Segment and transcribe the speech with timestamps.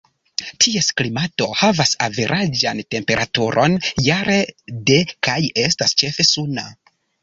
[0.65, 4.41] Ties klimato havas averaĝan temperaturon jare
[4.93, 6.71] de kaj estas ĉefe suna.